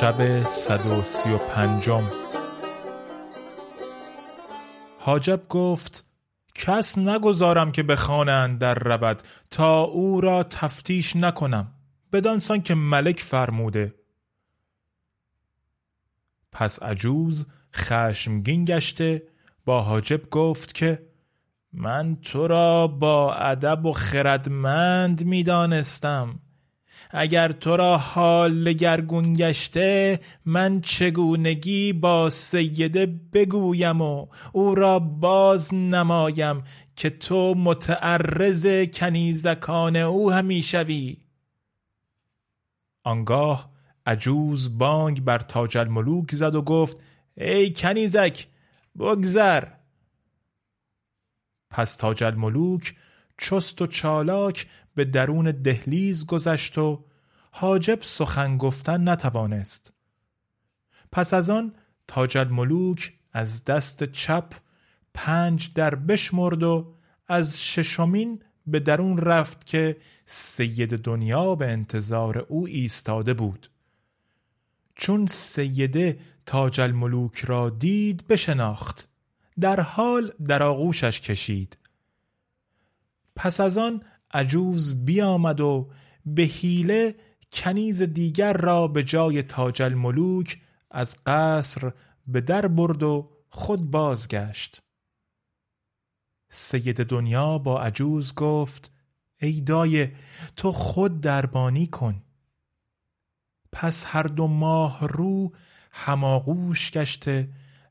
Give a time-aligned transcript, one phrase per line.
[0.00, 2.04] شب صد و سی و پنجم.
[4.98, 6.04] حاجب گفت
[6.54, 11.72] کس نگذارم که به خانه اندر رود تا او را تفتیش نکنم
[12.12, 13.94] بدانسان که ملک فرموده.
[16.52, 19.22] پس عجوز خشمگین گشته
[19.64, 21.06] با حاجب گفت که
[21.72, 26.40] من تو را با ادب و خردمند می‌دانستم.
[27.10, 35.74] اگر تو را حال لگرگون گشته من چگونگی با سیده بگویم و او را باز
[35.74, 36.62] نمایم
[36.96, 41.16] که تو متعرض کنیزکان او همی شوی.
[43.04, 43.70] آنگاه
[44.06, 46.96] عجوز بانگ بر تاج الملوک زد و گفت
[47.36, 48.46] ای کنیزک
[48.98, 49.64] بگذر.
[51.70, 52.94] پس تاج الملوک
[53.38, 57.04] چست و چالاک به درون دهلیز گذشت و
[57.50, 59.92] حاجب سخن گفتن نتوانست.
[61.12, 61.74] پس از آن
[62.08, 64.52] تاج الملوک از دست چپ
[65.14, 66.94] پنج در بشمرد و
[67.26, 73.70] از ششمین به درون رفت که سید دنیا به انتظار او ایستاده بود.
[74.94, 79.08] چون سیده تاج الملوک را دید بشناخت.
[79.60, 81.78] در حال در آغوشش کشید.
[83.38, 85.90] پس از آن عجوز بیامد و
[86.26, 87.14] به حیله
[87.52, 90.60] کنیز دیگر را به جای تاج الملوک
[90.90, 91.92] از قصر
[92.26, 94.82] به در برد و خود بازگشت.
[96.50, 98.92] سید دنیا با عجوز گفت
[99.40, 100.12] ای دایه
[100.56, 102.22] تو خود دربانی کن.
[103.72, 105.52] پس هر دو ماه رو
[105.92, 107.48] هماغوش گشته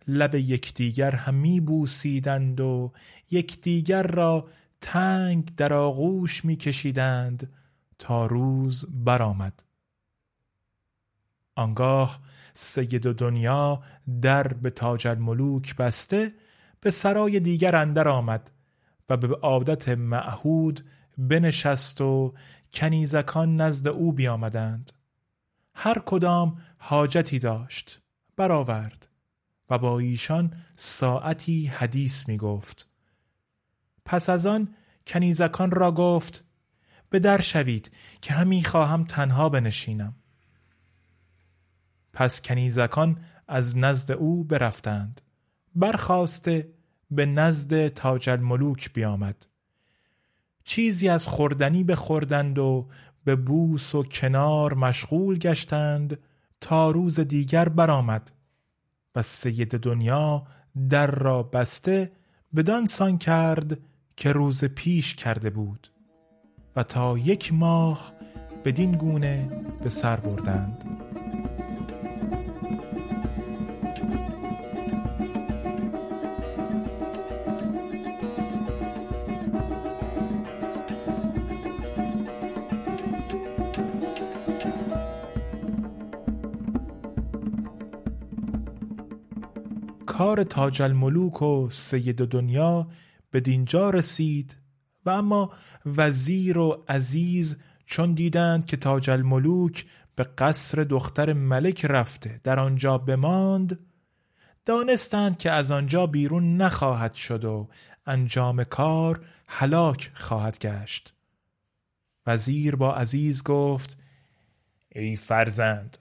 [0.08, 2.92] لب یکدیگر همی بوسیدند و
[3.32, 4.48] یکدیگر را
[4.82, 7.54] تنگ در آغوش میکشیدند
[8.00, 9.64] تا روز برآمد.
[11.56, 12.20] آنگاه
[12.54, 13.84] سید دنیا
[14.22, 16.34] در به تاج الملوک بسته
[16.82, 18.52] به سرای دیگر اندر آمد
[19.10, 20.86] و به عادت معهود
[21.18, 22.34] بنشست و
[22.74, 24.92] کنیزکان نزد او بیامدند.
[25.74, 28.02] هر کدام حاجتی داشت
[28.36, 29.08] برآورد
[29.70, 32.87] و با ایشان ساعتی حدیث می گفت
[34.08, 34.76] پس از آن
[35.08, 36.44] کنیزکان را گفت
[37.10, 40.16] به در شوید که همی خواهم تنها بنشینم.
[42.14, 45.22] پس کنیزکان از نزد او برفتند.
[45.76, 46.70] برخواسته
[47.12, 49.46] به نزد تاج الملوک بیامد.
[50.64, 52.88] چیزی از خوردنی بخوردند و
[53.24, 56.20] به بوس و کنار مشغول گشتند
[56.62, 58.32] تا روز دیگر برآمد
[59.16, 60.48] و سید دنیا
[60.90, 62.12] در را بسته
[62.56, 63.78] بدان سان کرد
[64.18, 65.88] که روز پیش کرده بود
[66.76, 68.14] و تا یک ماه
[68.66, 69.50] بدین گونه
[69.84, 70.86] به سر بردند.
[90.06, 92.88] کار تاج الملوک و سید دنیا
[93.32, 94.58] به دینجا رسید
[95.06, 95.52] و اما
[95.86, 99.86] وزیر و عزیز چون دیدند که تاج الملوک
[100.16, 103.80] به قصر دختر ملک رفته در آنجا بماند
[104.66, 107.70] دانستند که از آنجا بیرون نخواهد شد و
[108.06, 111.14] انجام کار هلاک خواهد گشت.
[112.28, 113.98] وزیر با عزیز گفت
[114.92, 115.98] ای فرزند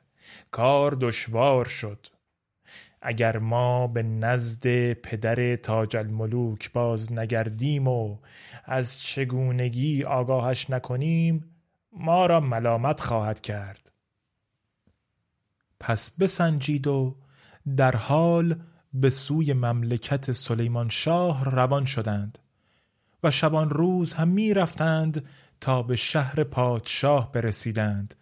[0.50, 2.06] کار دشوار شد.
[3.06, 8.18] اگر ما به نزد پدر تاج الملوک باز نگردیم و
[8.64, 11.44] از چگونگی آگاهش نکنیم
[11.92, 13.92] ما را ملامت خواهد کرد.
[15.80, 17.16] پس بسنجید و
[17.76, 18.60] در حال
[18.94, 22.38] به سوی مملکت سلیمان شاه روان شدند
[23.22, 25.26] و شبان روز هم می رفتند
[25.60, 28.14] تا به شهر پادشاه برسیدند.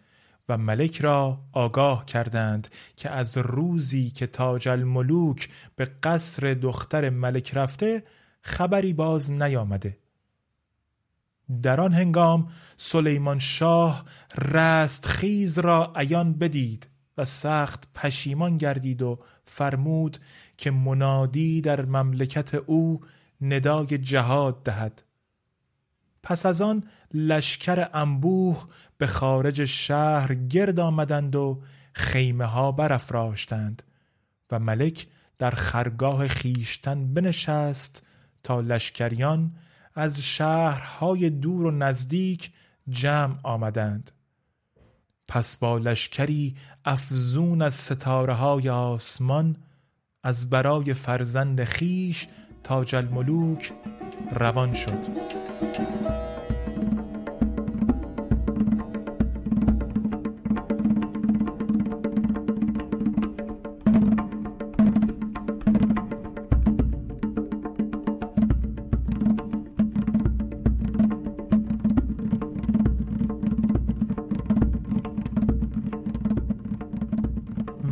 [0.49, 7.53] و ملک را آگاه کردند که از روزی که تاج الملوک به قصر دختر ملک
[7.53, 8.03] رفته
[8.41, 9.97] خبری باز نیامده.
[11.61, 12.47] در آن هنگام
[12.77, 14.05] سلیمان شاه
[14.37, 20.17] رست خیز را عیان بدید و سخت پشیمان گردید و فرمود
[20.57, 23.01] که منادی در مملکت او
[23.41, 25.03] ندای جهاد دهد.
[26.25, 26.83] پس از آن
[27.13, 28.67] لشکر انبوه
[28.97, 31.61] به خارج شهر گرد آمدند و
[31.93, 33.83] خیمه ها برافراشتند
[34.51, 35.07] و ملک
[35.39, 38.05] در خرگاه خیشتن بنشست
[38.43, 39.51] تا لشکریان
[39.95, 42.51] از شهرهای دور و نزدیک
[42.89, 44.11] جمع آمدند.
[45.27, 46.55] پس با لشکری
[46.85, 49.55] افزون از ستاره های آسمان
[50.23, 52.27] از برای فرزند خیش
[52.65, 53.71] تاج الملوک
[54.31, 54.91] روان شد.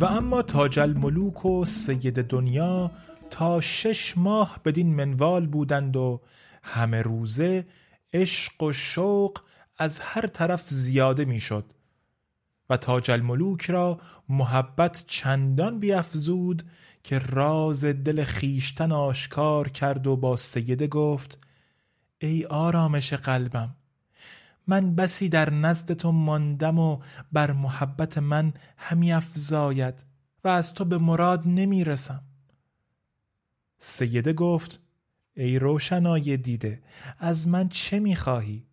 [0.00, 2.90] و اما تاج الملوک و سید دنیا
[3.34, 6.20] تا شش ماه بدین منوال بودند و
[6.62, 7.66] همه روزه
[8.12, 9.38] عشق و شوق
[9.78, 11.64] از هر طرف زیاده می‌شد
[12.70, 16.62] و تاج الملوک را محبت چندان بیافزود
[17.04, 21.38] که راز دل خیشتن آشکار کرد و با سیده گفت
[22.18, 23.76] ای آرامش قلبم
[24.66, 26.98] من بسی در نزد تو ماندم و
[27.32, 30.04] بر محبت من همی افزاید
[30.44, 32.22] و از تو به مراد نمی رسم.
[33.84, 34.80] سیده گفت
[35.36, 36.82] ای روشنای دیده
[37.18, 38.66] از من چه می خواهی؟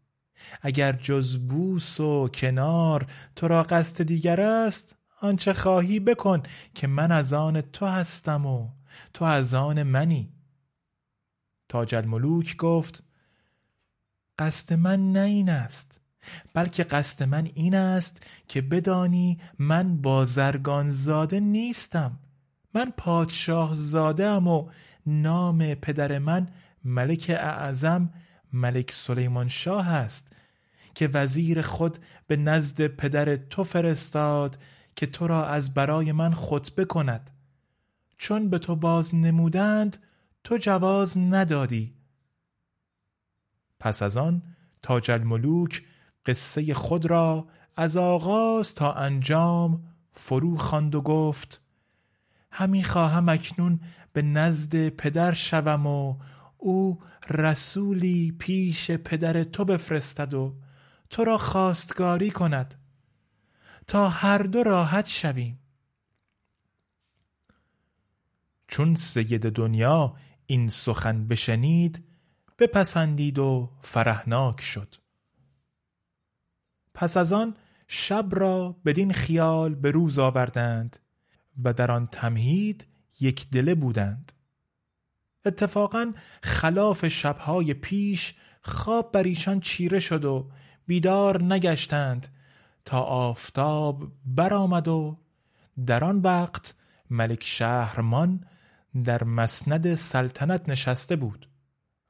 [0.62, 6.44] اگر جز بوس و کنار تو را قصد دیگر است آنچه خواهی بکن
[6.76, 8.70] که من از آن تو هستم و
[9.14, 10.34] تو از آن منی
[11.70, 13.04] تاج الملوک گفت
[14.40, 16.02] قصد من نه این است
[16.54, 22.20] بلکه قصد من این است که بدانی من بازرگان زاده نیستم
[22.74, 24.70] من پادشاه زاده ام و
[25.06, 26.48] نام پدر من
[26.86, 28.14] ملک اعظم
[28.54, 30.36] ملک سلیمان شاه است
[30.96, 31.98] که وزیر خود
[32.28, 34.58] به نزد پدر تو فرستاد
[34.96, 37.32] که تو را از برای من خطبه کند.
[38.18, 39.98] چون به تو باز نمودند
[40.44, 41.94] تو جواز ندادی.
[43.80, 44.42] پس از آن
[44.82, 45.84] تاج الملوک
[46.26, 51.62] قصه خود را از آغاز تا انجام فرو خواند و گفت
[52.52, 53.80] همی خواهم اکنون
[54.14, 56.18] به نزد پدر شوم و
[56.58, 60.56] او رسولی پیش پدر تو بفرستد و
[61.10, 62.76] تو را خواستگاری کند.
[63.88, 65.60] تا هر دو راحت شویم.
[68.68, 70.16] چون سید دنیا
[70.46, 72.04] این سخن بشنید
[72.60, 74.96] بپسندید و فرهناک شد.
[76.94, 77.56] پس از آن
[77.88, 81.00] شب را بدین خیال به روز آوردند
[81.64, 82.86] و در آن تمهید
[83.20, 84.32] یک دله بودند.
[85.46, 86.14] اتفاقا
[86.44, 90.50] خلاف شبهای پیش خواب بر ایشان چیره شد و
[90.88, 92.28] بیدار نگشتند
[92.86, 95.18] تا آفتاب برآمد و
[95.86, 96.76] در آن وقت
[97.10, 98.46] ملک شهرمان
[99.04, 101.48] در مسند سلطنت نشسته بود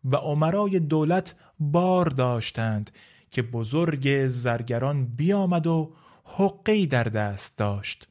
[0.03, 2.91] و عمرای دولت بار داشتند
[3.31, 8.10] که بزرگ زرگران بیامد و حقی در دست داشت.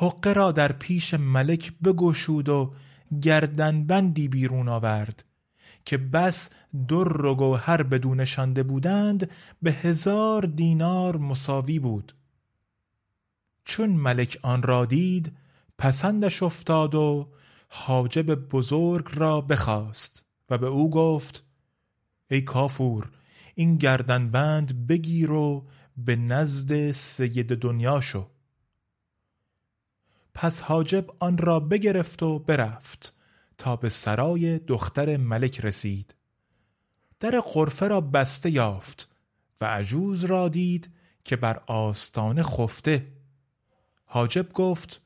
[0.00, 2.74] حقه را در پیش ملک بگشود و
[3.22, 5.24] گردنبندی بیرون آورد
[5.84, 6.50] که بس
[6.88, 9.30] در و گوهر بدون شانده بودند
[9.62, 12.14] به هزار دینار مساوی بود.
[13.64, 15.32] چون ملک آن را دید
[15.78, 17.28] پسندش افتاد و
[17.68, 21.44] حاجب بزرگ را بخواست و به او گفت
[22.30, 23.10] ای کافور
[23.54, 28.26] این گردنبند بگیر و به نزد سید دنیا شو.
[30.40, 33.16] پس حاجب آن را بگرفت و برفت
[33.58, 36.14] تا به سرای دختر ملک رسید.
[37.20, 39.08] در قرفه را بسته یافت
[39.60, 40.90] و عجوز را دید
[41.24, 43.12] که بر آستانه خفته.
[44.04, 45.00] حاجب گفت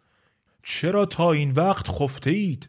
[0.63, 2.69] چرا تا این وقت خفته اید؟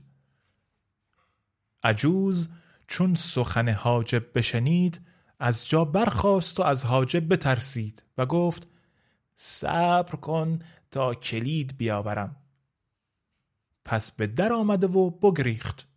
[1.84, 2.50] عجوز
[2.88, 5.02] چون سخن حاجب بشنید
[5.40, 8.68] از جا برخاست و از حاجب بترسید و گفت
[9.36, 10.60] صبر کن
[10.92, 12.43] تا کلید بیاورم.
[13.86, 15.88] پس به در آمده و بگریخت.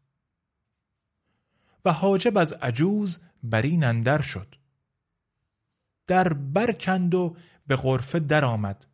[1.84, 4.54] و حاجب از عجوز بر این اندر شد.
[6.06, 8.86] در برکند و به غرفه در آمد.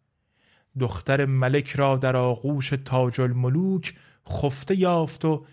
[0.79, 3.95] دختر ملک را در آغوش تاج الملوک
[4.29, 5.47] خفته یافت و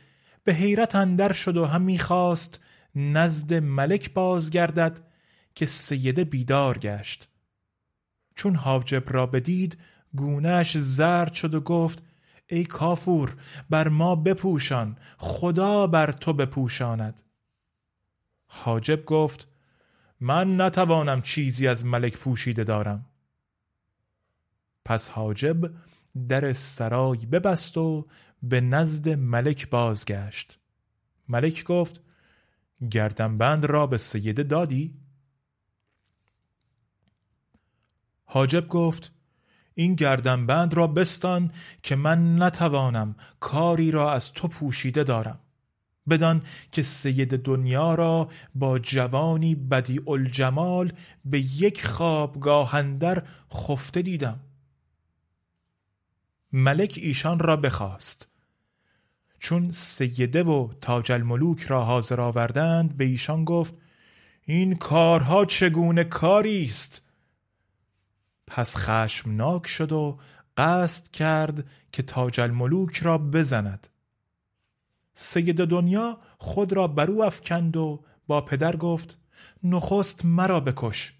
[0.43, 2.59] به حیرت اندر شد و هم می‌خواست
[2.95, 4.99] نزد ملک بازگردد
[5.55, 7.29] که سیده بیدار گشت.
[8.35, 9.77] چون حاجب را بدید
[10.15, 12.03] گونهش زرد شد و گفت
[12.51, 13.35] ای کافور
[13.69, 17.21] بر ما بپوشان خدا بر تو بپوشاند.
[18.47, 19.47] حاجب گفت
[20.19, 23.05] من نتوانم چیزی از ملک پوشیده دارم.
[24.85, 25.73] پس حاجب
[26.27, 28.07] در سرای ببست و
[28.43, 30.59] به نزد ملک بازگشت.
[31.27, 32.01] ملک گفت
[32.91, 34.99] گردنبند را به سیده دادی؟
[38.23, 39.18] حاجب گفت
[39.79, 41.51] این گردنبند را بستان
[41.83, 45.39] که من نتوانم کاری را از تو پوشیده دارم.
[46.09, 50.91] بدان که سید دنیا را با جوانی بدی الجمال
[51.25, 54.39] به یک خوابگاهندر خفته دیدم.
[56.51, 58.27] ملک ایشان را بخواست.
[59.39, 63.73] چون سیده و تاج الملوک را حاضر آوردند به ایشان گفت
[64.43, 67.08] این کارها چگونه کاری است
[68.49, 70.19] پس خشمناک شد و
[70.57, 73.87] قصد کرد که تاج الملوک را بزند.
[75.15, 79.17] سید دنیا خود را برو افکند و با پدر گفت
[79.63, 81.13] نخست مرا بکش.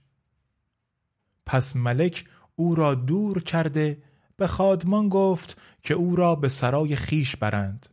[1.45, 4.03] پس ملک او را دور کرده
[4.37, 7.85] به خادمان گفت که او را به سرای خیش برند.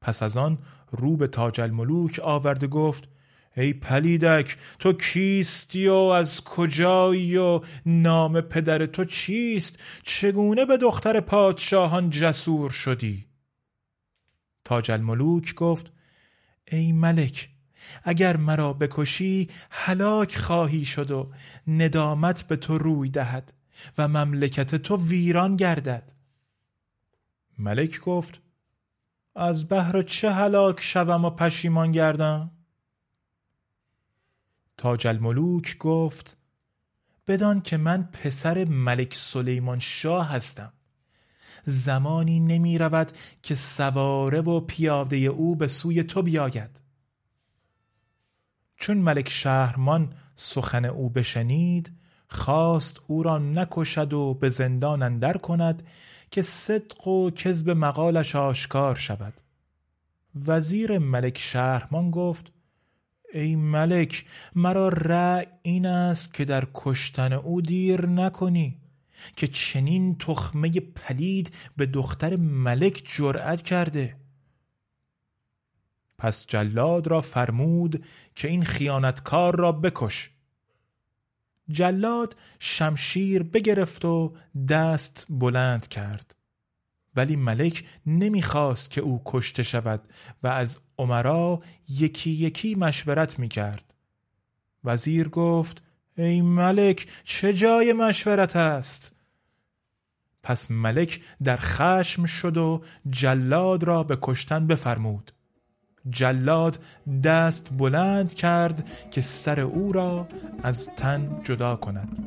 [0.00, 0.58] پس از آن
[0.90, 3.08] رو به تاج الملوک آورده گفت
[3.56, 11.20] ای پلیدک تو کیستی و از کجایی و نام پدر تو چیست؟ چگونه به دختر
[11.20, 13.26] پادشاهان جسور شدی؟
[14.64, 15.92] تاج الملوک گفت
[16.70, 17.48] ای ملک
[18.04, 21.32] اگر مرا بکشی هلاک خواهی شد و
[21.66, 23.52] ندامت به تو روی دهد
[23.98, 26.12] و مملکت تو ویران گردد.
[27.58, 28.40] ملک گفت
[29.36, 32.50] از بهر چه هلاک شوم و پشیمان گردم؟
[34.82, 36.36] تاج الملوک گفت
[37.26, 40.72] بدان که من پسر ملک سلیمان شاه هستم.
[41.64, 43.12] زمانی نمی رود
[43.42, 46.80] که سواره و پیاده او به سوی تو بیاید.
[48.76, 51.92] چون ملک شهرمان سخن او بشنید
[52.28, 55.86] خواست او را نکشد و به زندان اندر کند
[56.30, 59.40] که صدق و کذب مقالش آشکار شود.
[60.46, 62.52] وزیر ملک شهرمان گفت
[63.32, 64.24] ای ملک
[64.54, 68.78] مرا رأی این است که در کشتن او دیر نکنی
[69.36, 74.16] که چنین تخمه پلید به دختر ملک جرأت کرده.
[76.18, 80.30] پس جلاد را فرمود که این خیانتکار را بکش.
[81.68, 84.34] جلاد شمشیر بگرفت و
[84.68, 86.34] دست بلند کرد.
[87.16, 90.00] ولی ملک نمی‌خواست که او کشته شود
[90.42, 93.94] و از عمرا یکی یکی مشورت می‌کرد.
[94.84, 95.82] وزیر گفت
[96.16, 99.12] ای ملک چه جای مشورت است؟
[100.42, 105.32] پس ملک در خشم شد و جلاد را به کشتن بفرمود.
[106.10, 106.78] جلاد
[107.24, 110.28] دست بلند کرد که سر او را
[110.62, 112.26] از تن جدا کند.